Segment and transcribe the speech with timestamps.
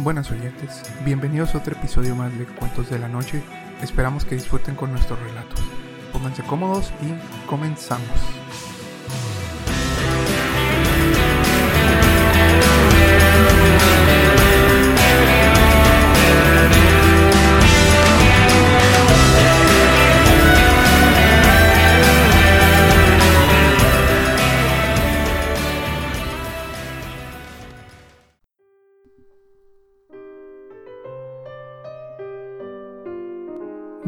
[0.00, 3.42] Buenas oyentes, bienvenidos a otro episodio más de Cuentos de la Noche.
[3.82, 5.60] Esperamos que disfruten con nuestros relatos.
[6.12, 8.06] Pónganse cómodos y comenzamos.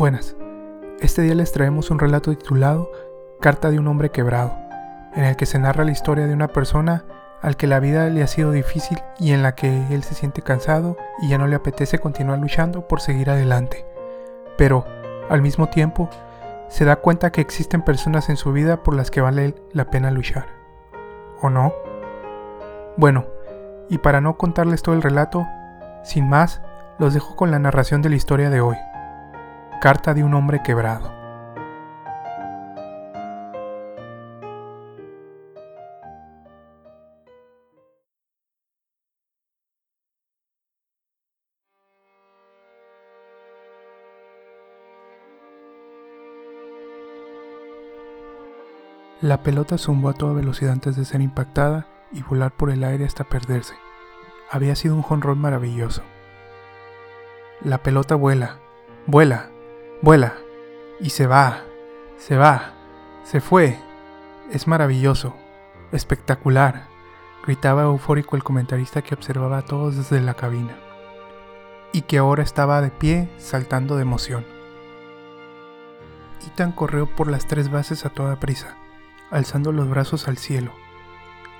[0.01, 0.35] Buenas,
[1.01, 2.91] este día les traemos un relato titulado
[3.39, 4.57] Carta de un hombre quebrado,
[5.15, 7.05] en el que se narra la historia de una persona
[7.43, 10.41] al que la vida le ha sido difícil y en la que él se siente
[10.41, 13.85] cansado y ya no le apetece continuar luchando por seguir adelante.
[14.57, 14.87] Pero,
[15.29, 16.09] al mismo tiempo,
[16.69, 20.11] se da cuenta que existen personas en su vida por las que vale la pena
[20.11, 20.47] luchar.
[21.43, 21.75] ¿O no?
[22.97, 23.27] Bueno,
[23.91, 25.47] y para no contarles todo el relato,
[26.05, 26.63] sin más,
[26.99, 28.79] los dejo con la narración de la historia de hoy.
[29.81, 31.11] Carta de un hombre quebrado.
[49.23, 53.07] La pelota zumbó a toda velocidad antes de ser impactada y volar por el aire
[53.07, 53.77] hasta perderse.
[54.51, 56.03] Había sido un jonrón maravilloso.
[57.63, 58.59] La pelota vuela,
[59.07, 59.50] vuela,
[60.03, 60.33] Vuela.
[60.99, 61.63] Y se va.
[62.17, 62.73] Se va.
[63.23, 63.79] Se fue.
[64.51, 65.37] Es maravilloso.
[65.93, 66.87] Espectacular.
[67.45, 70.75] Gritaba eufórico el comentarista que observaba a todos desde la cabina.
[71.93, 74.47] Y que ahora estaba de pie, saltando de emoción.
[76.47, 78.77] Ethan corrió por las tres bases a toda prisa,
[79.31, 80.73] alzando los brazos al cielo.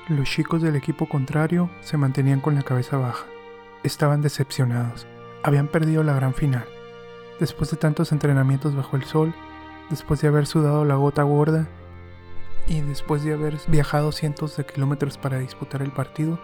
[0.09, 3.27] Los chicos del equipo contrario se mantenían con la cabeza baja.
[3.83, 5.07] Estaban decepcionados.
[5.43, 6.65] Habían perdido la gran final
[7.41, 9.35] después de tantos entrenamientos bajo el sol,
[9.89, 11.67] después de haber sudado la gota gorda
[12.69, 16.39] y después de haber viajado cientos de kilómetros para disputar el partido,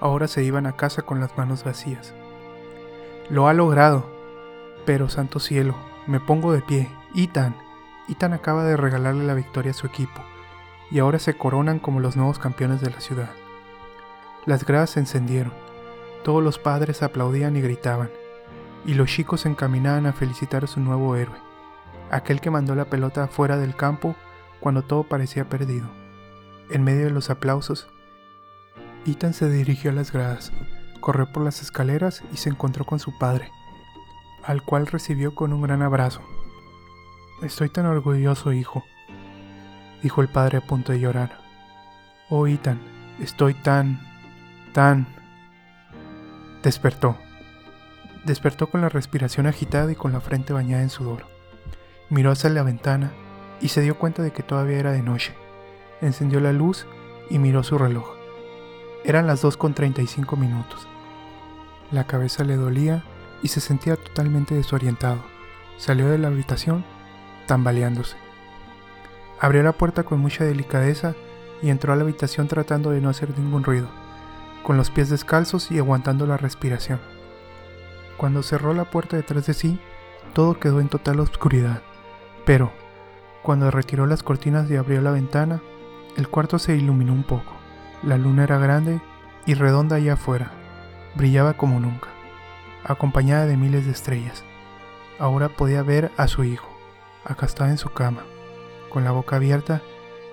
[0.00, 2.12] ahora se iban a casa con las manos vacías.
[3.30, 4.10] Lo ha logrado,
[4.84, 5.74] pero santo cielo,
[6.06, 6.90] me pongo de pie.
[7.14, 7.56] Ethan,
[8.08, 10.20] Ethan acaba de regalarle la victoria a su equipo,
[10.90, 13.30] y ahora se coronan como los nuevos campeones de la ciudad.
[14.44, 15.54] Las gradas se encendieron,
[16.24, 18.10] todos los padres aplaudían y gritaban
[18.84, 21.36] y los chicos se encaminaban a felicitar a su nuevo héroe,
[22.10, 24.14] aquel que mandó la pelota fuera del campo
[24.60, 25.88] cuando todo parecía perdido.
[26.70, 27.88] En medio de los aplausos,
[29.06, 30.52] Ethan se dirigió a las gradas,
[31.00, 33.50] corrió por las escaleras y se encontró con su padre,
[34.42, 36.22] al cual recibió con un gran abrazo.
[37.42, 38.84] Estoy tan orgulloso, hijo,
[40.02, 41.38] dijo el padre a punto de llorar.
[42.30, 42.80] Oh, Ethan,
[43.20, 44.00] estoy tan...
[44.72, 45.06] tan...
[46.62, 47.18] Despertó.
[48.24, 51.26] Despertó con la respiración agitada y con la frente bañada en sudor.
[52.08, 53.12] Miró hacia la ventana
[53.60, 55.34] y se dio cuenta de que todavía era de noche.
[56.00, 56.86] Encendió la luz
[57.28, 58.14] y miró su reloj.
[59.04, 60.86] Eran las 2.35 minutos.
[61.90, 63.04] La cabeza le dolía
[63.42, 65.22] y se sentía totalmente desorientado.
[65.76, 66.84] Salió de la habitación
[67.46, 68.16] tambaleándose.
[69.38, 71.14] Abrió la puerta con mucha delicadeza
[71.62, 73.88] y entró a la habitación tratando de no hacer ningún ruido,
[74.62, 77.00] con los pies descalzos y aguantando la respiración.
[78.16, 79.80] Cuando cerró la puerta detrás de sí,
[80.34, 81.82] todo quedó en total oscuridad.
[82.44, 82.72] Pero,
[83.42, 85.60] cuando retiró las cortinas y abrió la ventana,
[86.16, 87.52] el cuarto se iluminó un poco.
[88.02, 89.00] La luna era grande
[89.46, 90.52] y redonda allá afuera.
[91.14, 92.08] Brillaba como nunca,
[92.84, 94.44] acompañada de miles de estrellas.
[95.18, 96.68] Ahora podía ver a su hijo,
[97.24, 98.24] acostado en su cama,
[98.90, 99.80] con la boca abierta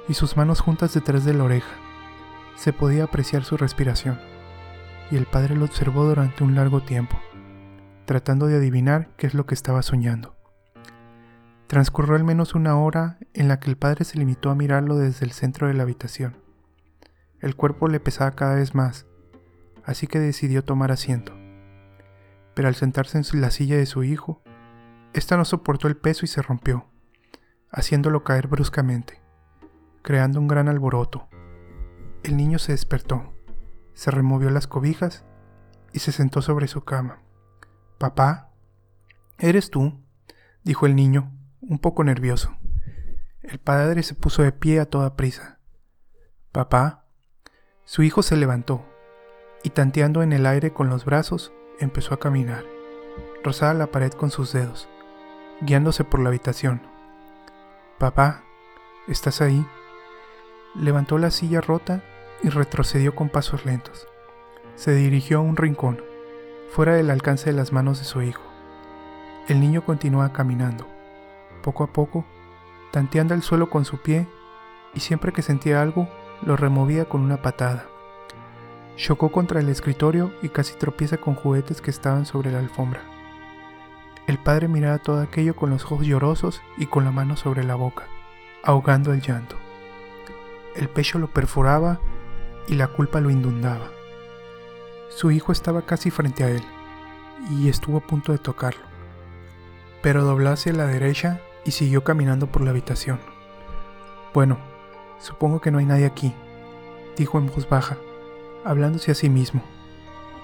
[0.08, 1.72] y sus manos juntas detrás de la oreja.
[2.56, 4.20] Se podía apreciar su respiración,
[5.10, 7.20] y el padre lo observó durante un largo tiempo
[8.12, 10.36] tratando de adivinar qué es lo que estaba soñando.
[11.68, 15.26] Transcurrió al menos una hora en la que el padre se limitó a mirarlo desde
[15.26, 16.36] el centro de la habitación.
[17.40, 19.06] El cuerpo le pesaba cada vez más,
[19.86, 21.32] así que decidió tomar asiento.
[22.54, 24.44] Pero al sentarse en la silla de su hijo,
[25.14, 26.88] ésta no soportó el peso y se rompió,
[27.72, 29.22] haciéndolo caer bruscamente,
[30.02, 31.30] creando un gran alboroto.
[32.24, 33.34] El niño se despertó,
[33.94, 35.24] se removió las cobijas
[35.94, 37.22] y se sentó sobre su cama.
[38.02, 38.50] Papá,
[39.38, 39.94] ¿eres tú?
[40.64, 41.32] dijo el niño,
[41.62, 42.58] un poco nervioso.
[43.44, 45.60] El padre se puso de pie a toda prisa.
[46.52, 47.06] Papá.
[47.86, 48.84] Su hijo se levantó
[49.62, 52.66] y tanteando en el aire con los brazos, empezó a caminar.
[53.44, 54.90] Rozaba la pared con sus dedos,
[55.62, 56.82] guiándose por la habitación.
[58.00, 58.44] Papá,
[59.08, 59.64] ¿estás ahí?
[60.74, 62.02] Levantó la silla rota
[62.42, 64.08] y retrocedió con pasos lentos.
[64.74, 66.02] Se dirigió a un rincón
[66.72, 68.42] fuera del alcance de las manos de su hijo.
[69.50, 70.88] El niño continuaba caminando,
[71.62, 72.26] poco a poco,
[72.92, 74.26] tanteando el suelo con su pie
[74.94, 76.08] y siempre que sentía algo,
[76.44, 77.88] lo removía con una patada.
[78.96, 83.02] Chocó contra el escritorio y casi tropieza con juguetes que estaban sobre la alfombra.
[84.28, 87.76] El padre miraba todo aquello con los ojos llorosos y con la mano sobre la
[87.76, 88.06] boca,
[88.64, 89.58] ahogando el llanto.
[90.78, 92.00] El pecho lo perforaba
[92.70, 93.90] y la culpa lo inundaba.
[95.16, 96.64] Su hijo estaba casi frente a él
[97.50, 98.82] y estuvo a punto de tocarlo,
[100.02, 103.20] pero dobló hacia la derecha y siguió caminando por la habitación.
[104.34, 104.58] Bueno,
[105.20, 106.34] supongo que no hay nadie aquí,
[107.18, 107.98] dijo en voz baja,
[108.64, 109.62] hablándose a sí mismo.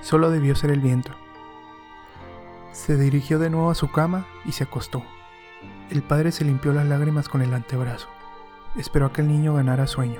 [0.01, 1.11] Solo debió ser el viento.
[2.73, 5.01] Se dirigió de nuevo a su cama y se acostó.
[5.89, 8.09] El padre se limpió las lágrimas con el antebrazo.
[8.75, 10.19] Esperó a que el niño ganara sueño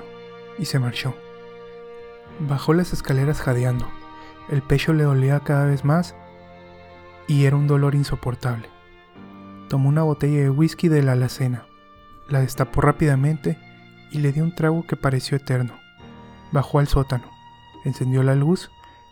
[0.58, 1.14] y se marchó.
[2.40, 3.86] Bajó las escaleras jadeando.
[4.50, 6.14] El pecho le dolía cada vez más
[7.26, 8.68] y era un dolor insoportable.
[9.68, 11.66] Tomó una botella de whisky de la alacena,
[12.28, 13.58] la destapó rápidamente
[14.10, 15.74] y le dio un trago que pareció eterno.
[16.52, 17.30] Bajó al sótano,
[17.84, 18.70] encendió la luz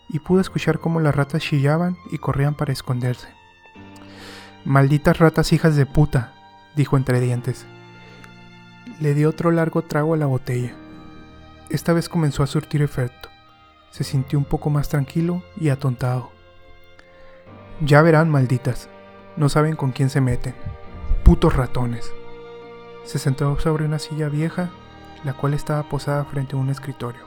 [0.09, 3.29] y pudo escuchar cómo las ratas chillaban y corrían para esconderse.
[4.65, 6.33] Malditas ratas hijas de puta,
[6.75, 7.67] dijo entre dientes.
[9.01, 10.75] Le dio otro largo trago a la botella.
[11.69, 13.29] Esta vez comenzó a surtir efecto.
[13.97, 16.29] Se sintió un poco más tranquilo y atontado.
[17.81, 18.91] Ya verán, malditas.
[19.39, 20.55] No saben con quién se meten.
[21.25, 22.13] Putos ratones.
[23.05, 24.69] Se sentó sobre una silla vieja,
[25.25, 27.23] la cual estaba posada frente a un escritorio.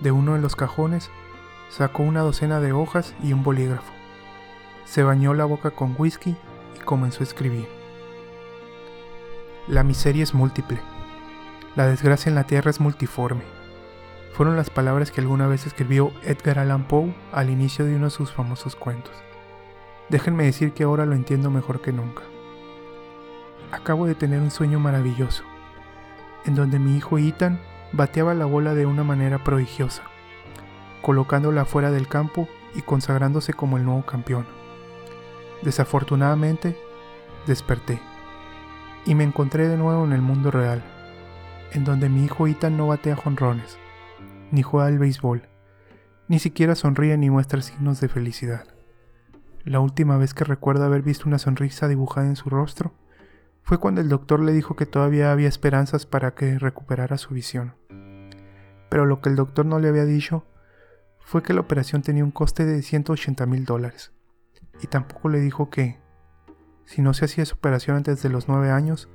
[0.00, 1.10] De uno de los cajones
[1.68, 3.92] sacó una docena de hojas y un bolígrafo.
[4.84, 6.36] Se bañó la boca con whisky
[6.76, 7.66] y comenzó a escribir.
[9.66, 10.78] La miseria es múltiple.
[11.74, 13.61] La desgracia en la tierra es multiforme.
[14.32, 18.10] Fueron las palabras que alguna vez escribió Edgar Allan Poe al inicio de uno de
[18.10, 19.14] sus famosos cuentos.
[20.08, 22.22] Déjenme decir que ahora lo entiendo mejor que nunca.
[23.70, 25.44] Acabo de tener un sueño maravilloso,
[26.44, 27.60] en donde mi hijo Ethan
[27.92, 30.02] bateaba la bola de una manera prodigiosa
[31.02, 34.46] colocándola fuera del campo y consagrándose como el nuevo campeón.
[35.60, 36.80] Desafortunadamente,
[37.46, 38.00] desperté
[39.04, 40.82] y me encontré de nuevo en el mundo real,
[41.72, 43.76] en donde mi hijo Ethan no batea jonrones,
[44.52, 45.48] ni juega al béisbol,
[46.28, 48.64] ni siquiera sonríe ni muestra signos de felicidad.
[49.64, 52.94] La última vez que recuerdo haber visto una sonrisa dibujada en su rostro
[53.62, 57.74] fue cuando el doctor le dijo que todavía había esperanzas para que recuperara su visión.
[58.88, 60.44] Pero lo que el doctor no le había dicho
[61.20, 64.12] fue que la operación tenía un coste de 180 mil dólares.
[64.82, 65.98] Y tampoco le dijo que,
[66.84, 69.08] si no se hacía esa operación antes de los nueve años,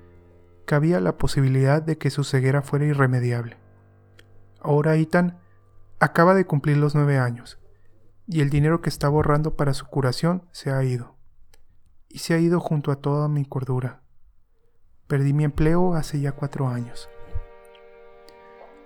[0.66, 3.58] cabía la posibilidad de que su ceguera fuera irremediable.
[4.62, 5.38] Ahora Ethan
[6.00, 7.60] acaba de cumplir los nueve años,
[8.28, 11.16] y el dinero que estaba ahorrando para su curación se ha ido.
[12.10, 14.02] Y se ha ido junto a toda mi cordura.
[15.08, 17.10] Perdí mi empleo hace ya cuatro años.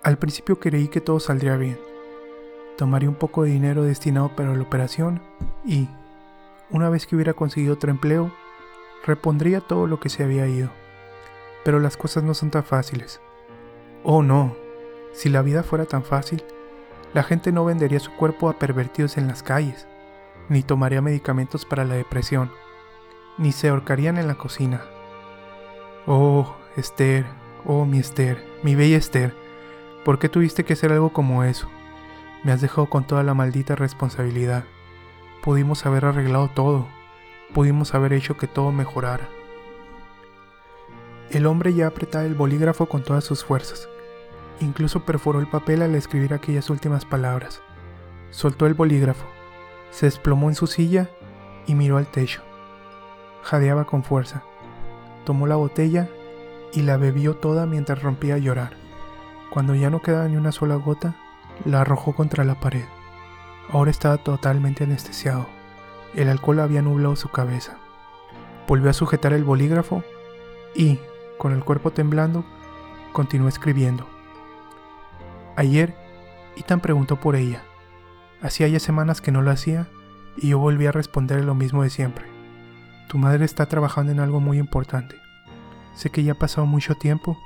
[0.04, 1.80] Al principio creí que todo saldría bien,
[2.78, 5.22] tomaría un poco de dinero destinado para la operación
[5.64, 5.88] y,
[6.72, 8.32] una vez que hubiera conseguido otro empleo,
[9.06, 10.70] repondría todo lo que se había ido.
[11.64, 13.22] Pero las cosas no son tan fáciles.
[14.04, 14.56] Oh no,
[15.14, 16.44] si la vida fuera tan fácil,
[17.14, 19.88] la gente no vendería su cuerpo a pervertidos en las calles,
[20.50, 22.52] ni tomaría medicamentos para la depresión,
[23.38, 24.82] ni se ahorcarían en la cocina.
[26.08, 27.26] Oh, Esther,
[27.66, 29.36] oh mi Esther, mi bella Esther,
[30.06, 31.68] ¿por qué tuviste que hacer algo como eso?
[32.44, 34.64] Me has dejado con toda la maldita responsabilidad.
[35.44, 36.88] Pudimos haber arreglado todo.
[37.54, 39.28] Pudimos haber hecho que todo mejorara.
[41.30, 43.88] El hombre ya apretaba el bolígrafo con todas sus fuerzas.
[44.62, 47.62] Incluso perforó el papel al escribir aquellas últimas palabras.
[48.30, 49.26] Soltó el bolígrafo,
[49.90, 51.10] se desplomó en su silla
[51.68, 52.42] y miró al techo.
[53.44, 54.44] Jadeaba con fuerza.
[55.26, 56.08] Tomó la botella
[56.74, 58.74] y la bebió toda mientras rompía a llorar.
[59.50, 61.16] Cuando ya no quedaba ni una sola gota,
[61.66, 62.86] la arrojó contra la pared.
[63.70, 65.48] Ahora estaba totalmente anestesiado.
[66.16, 67.78] El alcohol había nublado su cabeza.
[68.68, 70.04] Volvió a sujetar el bolígrafo
[70.76, 71.00] y,
[71.38, 72.46] con el cuerpo temblando,
[73.12, 74.08] continuó escribiendo.
[75.62, 75.94] Ayer,
[76.58, 77.62] Ethan preguntó por ella.
[78.42, 79.88] Hacía ya semanas que no lo hacía
[80.36, 82.26] y yo volví a responderle lo mismo de siempre.
[83.10, 85.18] Tu madre está trabajando en algo muy importante.
[85.94, 87.38] Sé que ya ha pasado mucho tiempo,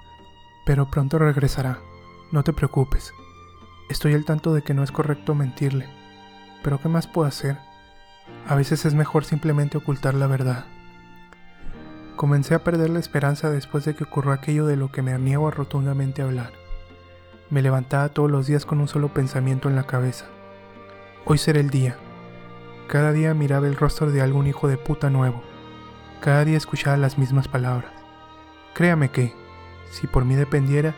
[0.65, 1.79] pero pronto regresará.
[2.31, 3.11] No te preocupes.
[3.89, 5.85] Estoy al tanto de que no es correcto mentirle,
[6.63, 7.57] pero ¿qué más puedo hacer?
[8.47, 10.63] A veces es mejor simplemente ocultar la verdad.
[12.15, 15.49] Comencé a perder la esperanza después de que ocurrió aquello de lo que me niego
[15.49, 16.53] a rotundamente hablar.
[17.51, 20.25] Me levantaba todos los días con un solo pensamiento en la cabeza.
[21.25, 21.95] Hoy será el día.
[22.87, 25.43] Cada día miraba el rostro de algún hijo de puta nuevo.
[26.21, 27.91] Cada día escuchaba las mismas palabras.
[28.73, 29.31] Créame que,
[29.91, 30.95] si por mí dependiera,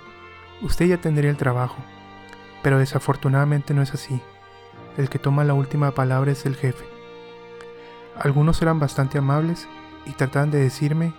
[0.62, 1.78] usted ya tendría el trabajo.
[2.64, 4.22] Pero desafortunadamente no es así.
[4.96, 6.86] El que toma la última palabra es el jefe.
[8.18, 9.68] Algunos eran bastante amables
[10.06, 11.14] y trataban de decirme,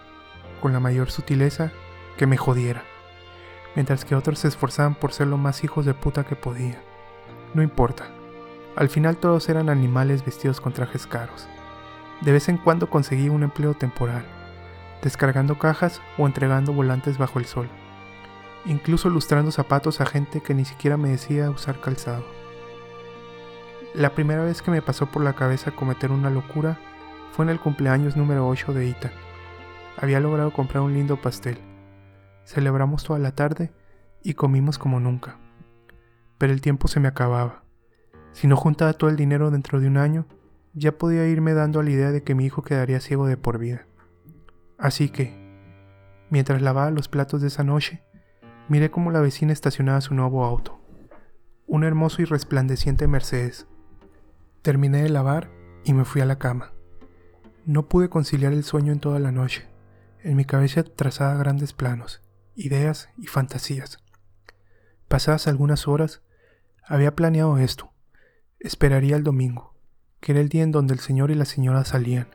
[0.63, 1.71] con la mayor sutileza,
[2.17, 2.83] que me jodiera,
[3.75, 6.81] mientras que otros se esforzaban por ser lo más hijos de puta que podía.
[7.55, 8.07] No importa.
[8.77, 11.49] Al final todos eran animales vestidos con trajes caros.
[12.21, 14.25] De vez en cuando conseguí un empleo temporal,
[15.03, 17.69] descargando cajas o entregando volantes bajo el sol,
[18.65, 22.25] incluso lustrando zapatos a gente que ni siquiera me decía usar calzado.
[23.95, 26.79] La primera vez que me pasó por la cabeza cometer una locura
[27.33, 29.13] fue en el cumpleaños número 8 de Ita.
[29.97, 31.59] Había logrado comprar un lindo pastel.
[32.49, 33.73] Celebramos toda la tarde
[34.23, 35.37] y comimos como nunca.
[36.39, 37.63] Pero el tiempo se me acababa.
[38.33, 40.27] Si no juntaba todo el dinero dentro de un año,
[40.73, 43.59] ya podía irme dando a la idea de que mi hijo quedaría ciego de por
[43.59, 43.87] vida.
[44.79, 45.37] Así que,
[46.31, 48.03] mientras lavaba los platos de esa noche,
[48.71, 50.81] miré cómo la vecina estacionaba su nuevo auto,
[51.67, 53.67] un hermoso y resplandeciente Mercedes.
[54.63, 55.51] Terminé de lavar
[55.85, 56.73] y me fui a la cama.
[57.67, 59.69] No pude conciliar el sueño en toda la noche.
[60.23, 62.23] En mi cabeza trazaba grandes planos,
[62.59, 63.99] ideas y fantasías.
[65.07, 66.23] Pasadas algunas horas,
[66.85, 67.93] había planeado esto.
[68.59, 69.75] Esperaría el domingo,
[70.21, 72.29] que era el día en donde el señor y la señora salían.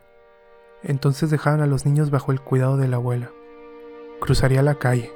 [0.81, 3.31] Entonces dejaban a los niños bajo el cuidado de la abuela.
[4.21, 5.11] Cruzaría la calle,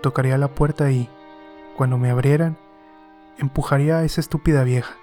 [0.00, 1.10] tocaría la puerta y,
[1.76, 2.56] cuando me abrieran,
[3.38, 4.94] empujaría a esa estúpida vieja.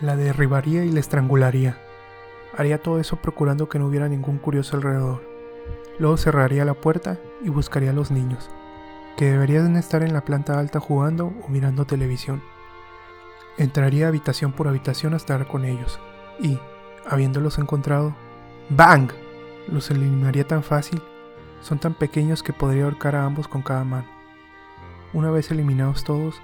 [0.00, 1.76] La derribaría y la estrangularía.
[2.56, 5.31] Haría todo eso procurando que no hubiera ningún curioso alrededor.
[5.98, 8.50] Luego cerraría la puerta y buscaría a los niños,
[9.16, 12.42] que deberían estar en la planta alta jugando o mirando televisión.
[13.58, 16.00] Entraría habitación por habitación hasta dar con ellos,
[16.40, 16.58] y,
[17.08, 18.14] habiéndolos encontrado,
[18.70, 19.10] ¡Bang!
[19.68, 21.02] Los eliminaría tan fácil,
[21.60, 24.08] son tan pequeños que podría ahorcar a ambos con cada mano.
[25.12, 26.40] Una vez eliminados todos,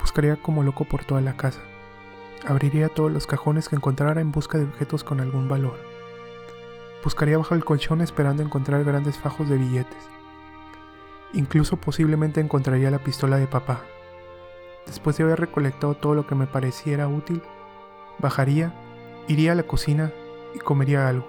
[0.00, 1.60] buscaría como loco por toda la casa.
[2.46, 5.91] Abriría todos los cajones que encontrara en busca de objetos con algún valor.
[7.02, 10.08] Buscaría bajo el colchón esperando encontrar grandes fajos de billetes.
[11.32, 13.80] Incluso posiblemente encontraría la pistola de papá.
[14.86, 17.42] Después de haber recolectado todo lo que me pareciera útil,
[18.18, 18.74] bajaría,
[19.28, 20.12] iría a la cocina
[20.54, 21.26] y comería algo.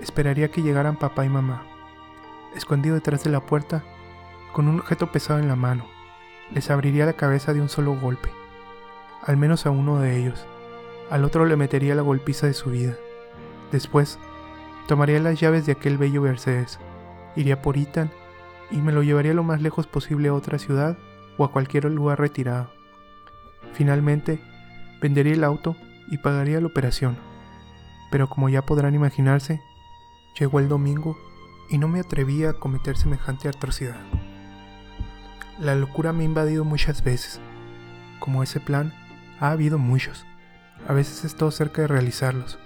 [0.00, 1.64] Esperaría que llegaran papá y mamá.
[2.54, 3.84] Escondido detrás de la puerta,
[4.52, 5.86] con un objeto pesado en la mano,
[6.52, 8.30] les abriría la cabeza de un solo golpe.
[9.24, 10.46] Al menos a uno de ellos.
[11.10, 12.94] Al otro le metería la golpiza de su vida.
[13.72, 14.18] Después,
[14.86, 16.78] tomaría las llaves de aquel bello Mercedes,
[17.34, 18.10] iría por Ethan
[18.70, 20.98] y me lo llevaría lo más lejos posible a otra ciudad
[21.38, 22.70] o a cualquier lugar retirado.
[23.72, 24.40] Finalmente,
[25.00, 25.76] vendería el auto
[26.08, 27.16] y pagaría la operación.
[28.10, 29.60] Pero como ya podrán imaginarse,
[30.38, 31.16] Llegó el domingo
[31.70, 33.96] y no me atrevía a cometer semejante atrocidad.
[35.58, 37.40] La locura me ha invadido muchas veces.
[38.20, 38.92] Como ese plan,
[39.40, 40.26] ha habido muchos.
[40.86, 42.58] A veces he estado cerca de realizarlos.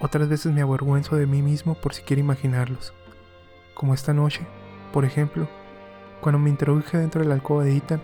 [0.00, 2.92] Otras veces me avergüenzo de mí mismo por siquiera imaginarlos.
[3.74, 4.46] Como esta noche,
[4.92, 5.48] por ejemplo,
[6.20, 8.02] cuando me introduje dentro de la alcoba de Ethan,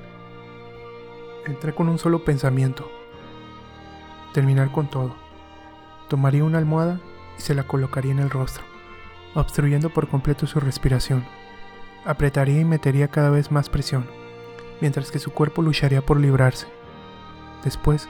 [1.47, 2.91] entré con un solo pensamiento.
[4.33, 5.15] Terminar con todo.
[6.09, 7.01] Tomaría una almohada
[7.39, 8.65] y se la colocaría en el rostro
[9.35, 11.25] obstruyendo por completo su respiración.
[12.05, 14.07] Apretaría y metería cada vez más presión,
[14.81, 16.67] mientras que su cuerpo lucharía por librarse.
[17.65, 18.09] Después,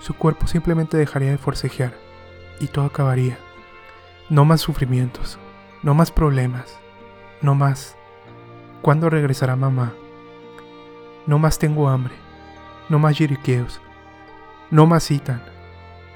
[0.00, 1.94] su cuerpo simplemente dejaría de forcejear,
[2.60, 3.38] y todo acabaría.
[4.28, 5.38] No más sufrimientos,
[5.82, 6.78] no más problemas,
[7.40, 7.96] no más.
[8.82, 9.92] ¿Cuándo regresará mamá?
[11.26, 12.14] No más tengo hambre,
[12.88, 13.80] no más yiriqueos,
[14.70, 15.42] no más citan,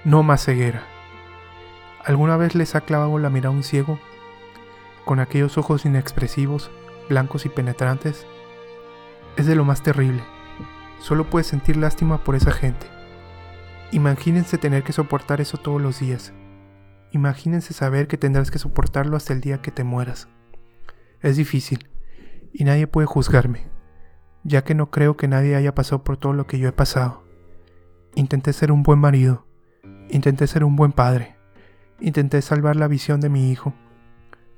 [0.04, 0.82] no más ceguera.
[2.04, 3.98] ¿Alguna vez les ha clavado la mirada a un ciego
[5.06, 6.68] con aquellos ojos inexpresivos,
[7.08, 8.26] blancos y penetrantes,
[9.36, 10.22] es de lo más terrible.
[10.98, 12.88] Solo puedes sentir lástima por esa gente.
[13.92, 16.32] Imagínense tener que soportar eso todos los días.
[17.12, 20.28] Imagínense saber que tendrás que soportarlo hasta el día que te mueras.
[21.22, 21.88] Es difícil,
[22.52, 23.68] y nadie puede juzgarme,
[24.44, 27.22] ya que no creo que nadie haya pasado por todo lo que yo he pasado.
[28.14, 29.46] Intenté ser un buen marido,
[30.10, 31.36] intenté ser un buen padre,
[32.00, 33.72] intenté salvar la visión de mi hijo,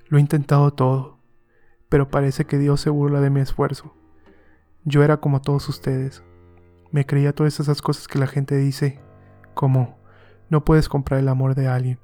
[0.09, 1.19] lo he intentado todo,
[1.89, 3.95] pero parece que Dios se burla de mi esfuerzo.
[4.85, 6.23] Yo era como todos ustedes.
[6.91, 9.01] Me creía todas esas cosas que la gente dice,
[9.59, 9.99] como
[10.51, 11.99] no puedes comprar el amor de alguien.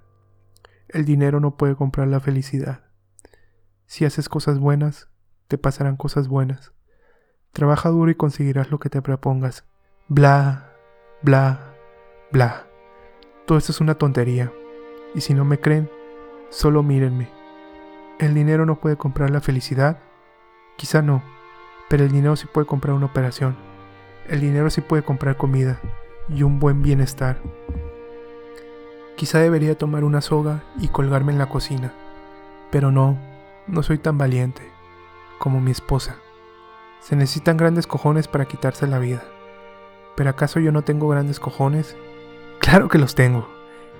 [0.89, 2.81] El dinero no puede comprar la felicidad.
[3.87, 5.09] Si haces cosas buenas,
[5.47, 6.73] te pasarán cosas buenas.
[7.53, 9.65] Trabaja duro y conseguirás lo que te propongas.
[10.09, 10.73] Bla,
[11.23, 11.77] bla,
[12.33, 12.67] bla.
[13.47, 14.53] Todo esto es una tontería.
[15.15, 15.89] Y si no me creen,
[16.51, 17.29] solo mírenme.
[18.19, 20.01] El dinero no puede comprar la felicidad.
[20.77, 21.23] Quizá no,
[21.89, 23.57] pero el dinero sí puede comprar una operación.
[24.29, 25.81] El dinero sí puede comprar comida
[26.29, 27.41] y un buen bienestar.
[29.17, 31.93] Quizá debería tomar una soga y colgarme en la cocina,
[32.71, 33.19] pero no,
[33.67, 34.63] no soy tan valiente
[35.39, 36.17] como mi esposa.
[37.01, 39.23] Se necesitan grandes cojones para quitarse la vida.
[40.17, 41.97] ¿Pero acaso yo no tengo grandes cojones?
[42.61, 43.47] Claro que los tengo.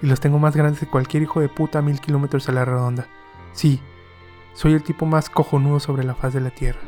[0.01, 2.65] Y los tengo más grandes que cualquier hijo de puta a mil kilómetros a la
[2.65, 3.09] redonda.
[3.53, 3.79] Sí,
[4.55, 6.81] soy el tipo más cojonudo sobre la faz de la tierra.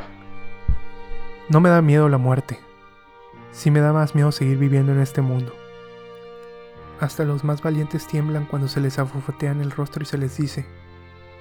[1.51, 2.61] No me da miedo la muerte.
[3.57, 5.51] Sí me da más miedo seguir viviendo en este mundo.
[7.01, 10.67] Hasta los más valientes tiemblan cuando se les en el rostro y se les dice,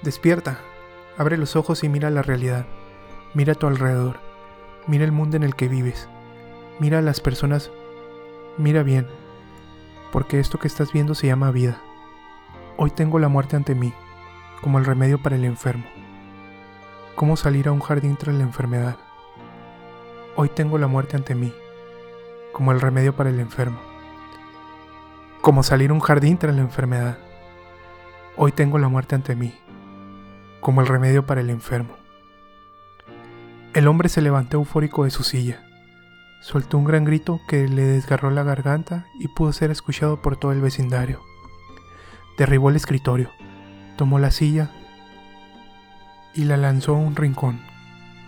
[0.00, 0.58] despierta,
[1.18, 2.64] abre los ojos y mira la realidad,
[3.34, 4.16] mira a tu alrededor,
[4.86, 6.08] mira el mundo en el que vives,
[6.78, 7.70] mira a las personas,
[8.56, 9.06] mira bien,
[10.10, 11.82] porque esto que estás viendo se llama vida.
[12.78, 13.92] Hoy tengo la muerte ante mí,
[14.62, 15.84] como el remedio para el enfermo.
[17.14, 18.96] ¿Cómo salir a un jardín tras la enfermedad?
[20.34, 21.52] Hoy tengo la muerte ante mí,
[22.56, 23.76] como el remedio para el enfermo
[25.42, 27.18] como salir un jardín tras la enfermedad.
[28.36, 29.54] Hoy tengo la muerte ante mí,
[30.60, 31.94] como el remedio para el enfermo.
[33.72, 35.62] El hombre se levantó eufórico de su silla,
[36.40, 40.50] soltó un gran grito que le desgarró la garganta y pudo ser escuchado por todo
[40.50, 41.20] el vecindario.
[42.36, 43.30] Derribó el escritorio,
[43.96, 44.72] tomó la silla
[46.34, 47.60] y la lanzó a un rincón.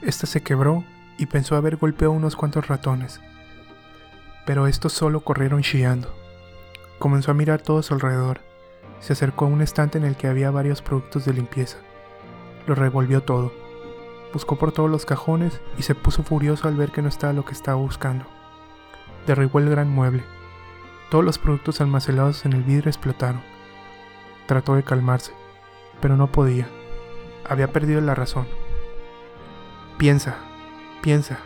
[0.03, 0.85] Esta se quebró
[1.19, 3.21] y pensó haber golpeado unos cuantos ratones,
[4.49, 6.09] pero estos solo corrieron chillando.
[6.99, 8.41] Comenzó a mirar todo a su alrededor.
[8.99, 11.77] Se acercó a un estante en el que había varios productos de limpieza.
[12.67, 13.53] Lo revolvió todo.
[14.33, 17.45] Buscó por todos los cajones y se puso furioso al ver que no estaba lo
[17.45, 18.25] que estaba buscando.
[19.27, 20.25] Derribó el gran mueble.
[21.11, 23.43] Todos los productos almacenados en el vidrio explotaron.
[24.47, 25.33] Trató de calmarse,
[26.01, 26.71] pero no podía.
[27.47, 28.49] Había perdido la razón.
[29.99, 30.37] Piensa,
[31.03, 31.39] piensa,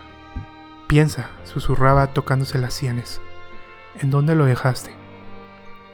[0.93, 3.23] piensa, susurraba tocándose las sienes.
[4.03, 4.91] ¿En dónde lo dejaste?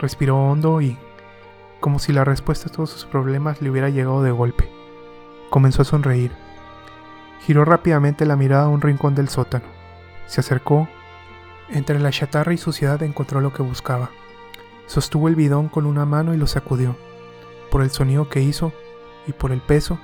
[0.00, 0.98] Respiró hondo y,
[1.78, 4.68] como si la respuesta a todos sus problemas le hubiera llegado de golpe,
[5.50, 6.32] comenzó a sonreír.
[7.42, 9.66] Giró rápidamente la mirada a un rincón del sótano.
[10.26, 10.88] Se acercó.
[11.68, 14.10] Entre la chatarra y suciedad encontró lo que buscaba.
[14.86, 16.96] Sostuvo el bidón con una mano y lo sacudió.
[17.70, 18.72] Por el sonido que hizo
[19.28, 20.00] y por el peso,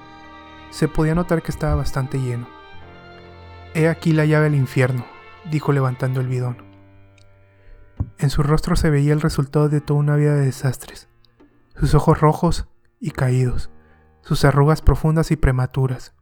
[0.71, 2.54] se podía notar que estaba bastante lleno.
[3.77, 5.05] He aquí la llave del infierno,
[5.51, 6.59] dijo levantando el bidón.
[8.19, 11.09] En su rostro se veía el resultado de toda una vida de desastres.
[11.75, 12.69] Sus ojos rojos
[13.01, 13.71] y caídos,
[14.21, 16.15] sus arrugas profundas y prematuras.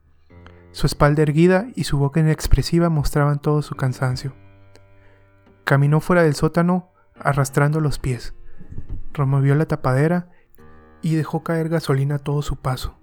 [0.70, 4.32] Su espalda erguida y su boca inexpresiva mostraban todo su cansancio.
[5.64, 8.34] Caminó fuera del sótano arrastrando los pies.
[9.12, 10.30] Removió la tapadera
[11.02, 12.98] y dejó caer gasolina a todo su paso,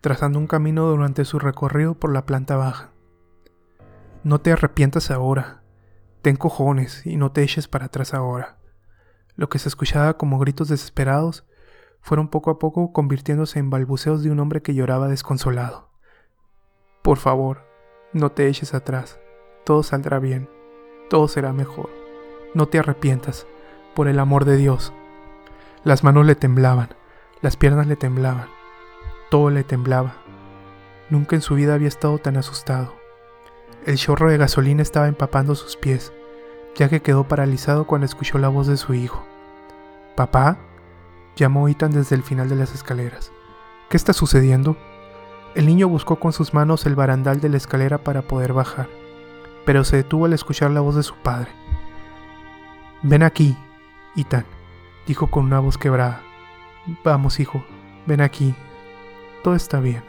[0.00, 2.95] trazando un camino durante su recorrido por la planta baja.
[4.26, 5.62] No te arrepientas ahora,
[6.20, 8.58] Ten cojones y no te eches para atrás ahora.
[9.36, 11.44] Lo que se escuchaba como gritos desesperados
[12.00, 15.90] fueron poco a poco convirtiéndose en balbuceos de un hombre que lloraba desconsolado.
[17.02, 17.68] Por favor,
[18.12, 19.20] no te eches atrás.
[19.64, 20.50] Todo saldrá bien.
[21.08, 21.90] Todo será mejor.
[22.52, 23.46] No te arrepientas,
[23.94, 24.92] por el amor de Dios.
[25.84, 26.88] Las manos le temblaban,
[27.42, 28.48] las piernas le temblaban,
[29.30, 30.16] todo le temblaba.
[31.10, 32.95] Nunca en su vida había estado tan asustado.
[33.86, 36.12] El chorro de gasolina estaba empapando sus pies,
[36.74, 39.24] ya que quedó paralizado cuando escuchó la voz de su hijo.
[40.16, 40.58] ¿Papá?
[41.36, 43.30] llamó Ethan desde el final de las escaleras.
[43.88, 44.76] ¿Qué está sucediendo?
[45.54, 48.88] El niño buscó con sus manos el barandal de la escalera para poder bajar,
[49.64, 51.50] pero se detuvo al escuchar la voz de su padre.
[53.04, 53.56] Ven aquí,
[54.16, 54.46] Ethan,
[55.06, 56.22] dijo con una voz quebrada.
[57.04, 57.64] Vamos, hijo,
[58.04, 58.52] ven aquí.
[59.44, 60.02] Todo está bien.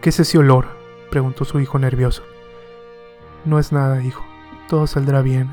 [0.00, 0.68] ¿Qué es ese olor?
[1.10, 2.22] preguntó su hijo nervioso.
[3.46, 4.24] No es nada, hijo.
[4.68, 5.48] Todo saldrá bien.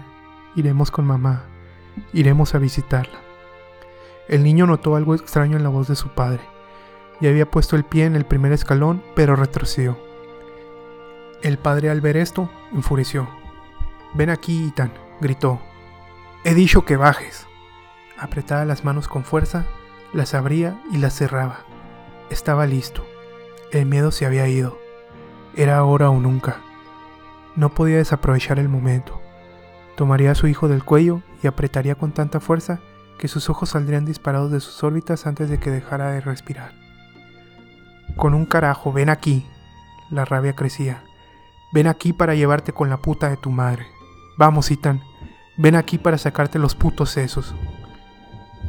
[0.55, 1.43] Iremos con mamá.
[2.11, 3.19] Iremos a visitarla.
[4.27, 6.41] El niño notó algo extraño en la voz de su padre.
[7.21, 9.97] Ya había puesto el pie en el primer escalón, pero retrocedió.
[11.43, 13.29] El padre al ver esto, enfureció.
[14.15, 15.59] Ven aquí, Ethan, gritó.
[16.43, 17.45] He dicho que bajes.
[18.17, 19.65] Apretaba las manos con fuerza,
[20.13, 21.59] las abría y las cerraba.
[22.31, 23.05] Estaba listo.
[23.71, 24.79] El miedo se había ido.
[25.55, 26.57] Era ahora o nunca.
[27.55, 29.21] No podía desaprovechar el momento.
[29.95, 32.79] Tomaría a su hijo del cuello y apretaría con tanta fuerza
[33.19, 36.73] que sus ojos saldrían disparados de sus órbitas antes de que dejara de respirar.
[38.15, 39.45] Con un carajo, ven aquí.
[40.09, 41.03] La rabia crecía.
[41.71, 43.85] Ven aquí para llevarte con la puta de tu madre.
[44.37, 45.01] Vamos, Ethan.
[45.57, 47.53] Ven aquí para sacarte los putos sesos.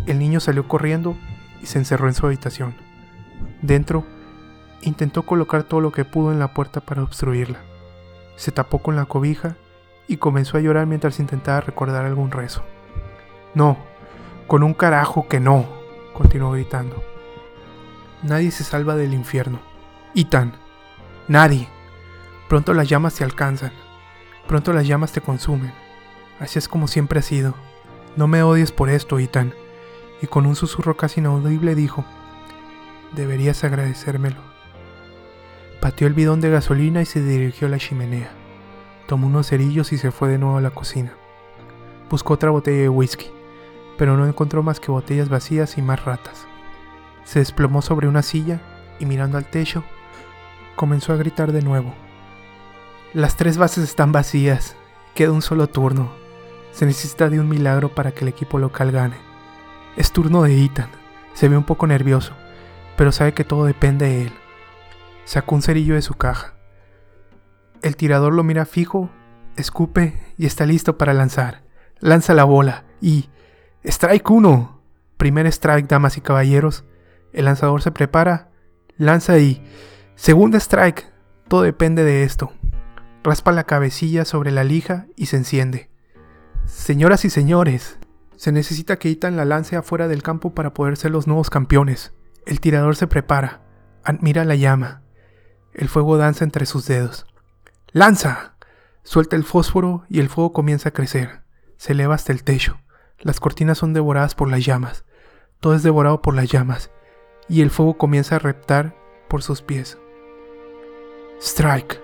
[0.07, 1.17] el niño salió corriendo
[1.63, 2.75] y se encerró en su habitación.
[3.63, 4.05] Dentro,
[4.83, 7.61] intentó colocar todo lo que pudo en la puerta para obstruirla.
[8.37, 9.57] Se tapó con la cobija
[10.07, 12.63] y comenzó a llorar mientras intentaba recordar algún rezo.
[13.55, 13.77] No,
[14.47, 15.67] con un carajo que no,
[16.13, 17.03] continuó gritando.
[18.23, 19.61] Nadie se salva del infierno.
[20.15, 20.55] Ethan,
[21.29, 21.69] nadie.
[22.49, 23.73] Pronto las llamas te alcanzan.
[24.47, 25.73] Pronto las llamas te consumen.
[26.41, 27.55] Así es como siempre ha sido.
[28.17, 29.55] No me odies por esto, Ethan.
[30.23, 32.05] Y con un susurro casi inaudible dijo,
[33.13, 34.54] deberías agradecérmelo.
[35.85, 38.31] Pateó el bidón de gasolina y se dirigió a la chimenea.
[39.07, 41.13] Tomó unos cerillos y se fue de nuevo a la cocina.
[42.09, 43.27] Buscó otra botella de whisky,
[43.99, 46.47] pero no encontró más que botellas vacías y más ratas.
[47.25, 48.63] Se desplomó sobre una silla
[48.99, 49.85] y mirando al techo,
[50.75, 51.93] comenzó a gritar de nuevo.
[53.13, 54.77] Las tres bases están vacías,
[55.15, 56.13] queda un solo turno.
[56.73, 59.19] Se necesita de un milagro para que el equipo local gane.
[59.99, 60.89] Es turno de Ethan.
[61.35, 62.33] Se ve un poco nervioso,
[62.97, 64.33] pero sabe que todo depende de él.
[65.25, 66.55] Sacó un cerillo de su caja.
[67.83, 69.11] El tirador lo mira fijo,
[69.57, 71.63] escupe y está listo para lanzar.
[72.01, 73.29] Lanza la bola y...
[73.85, 74.81] Strike 1.
[75.19, 76.85] Primer strike, damas y caballeros.
[77.33, 78.51] El lanzador se prepara,
[78.97, 79.63] lanza y...
[80.15, 81.13] Segunda strike.
[81.49, 82.53] Todo depende de esto.
[83.23, 85.91] Raspa la cabecilla sobre la lija y se enciende.
[86.67, 87.99] Señoras y señores,
[88.37, 92.15] se necesita que Ethan la lance afuera del campo para poder ser los nuevos campeones.
[92.47, 93.63] El tirador se prepara,
[94.03, 95.04] admira la llama.
[95.75, 97.27] El fuego danza entre sus dedos.
[97.93, 98.55] ¡Lanza!
[99.03, 101.43] Suelta el fósforo y el fuego comienza a crecer.
[101.77, 102.81] Se eleva hasta el techo.
[103.19, 105.05] Las cortinas son devoradas por las llamas.
[105.61, 106.91] Todo es devorado por las llamas.
[107.49, 108.97] Y el fuego comienza a reptar
[109.29, 109.99] por sus pies.
[111.41, 112.04] Strike.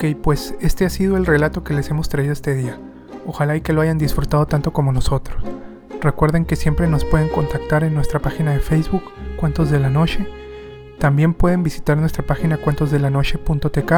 [0.00, 2.78] Ok, pues este ha sido el relato que les hemos traído este día.
[3.26, 5.44] Ojalá y que lo hayan disfrutado tanto como nosotros.
[6.00, 9.02] Recuerden que siempre nos pueden contactar en nuestra página de Facebook,
[9.38, 10.26] Cuentos de la Noche.
[10.98, 13.92] También pueden visitar nuestra página cuentosdelanoche.tk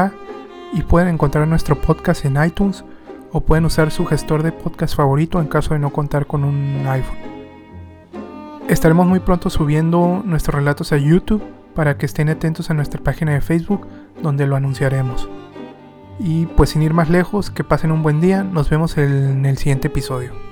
[0.73, 2.83] y pueden encontrar nuestro podcast en iTunes
[3.31, 6.85] o pueden usar su gestor de podcast favorito en caso de no contar con un
[6.85, 7.17] iPhone.
[8.67, 11.41] Estaremos muy pronto subiendo nuestros relatos a YouTube
[11.73, 13.87] para que estén atentos a nuestra página de Facebook
[14.21, 15.29] donde lo anunciaremos.
[16.19, 19.57] Y pues sin ir más lejos, que pasen un buen día, nos vemos en el
[19.57, 20.42] siguiente episodio.